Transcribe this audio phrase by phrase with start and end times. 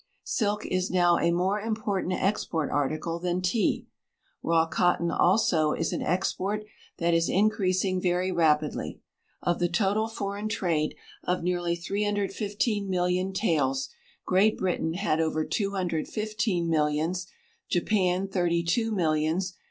[0.23, 3.85] Silk is now a more important export article than tea.
[4.41, 6.63] Raw cot ton, also, is an export
[6.97, 8.99] that is increasing very rapidly.
[9.43, 13.89] Of the total foreign trade of nearly 315 million taels,
[14.25, 17.27] Great Britain had over 215 millions,
[17.69, 19.53] Japan 32 millions.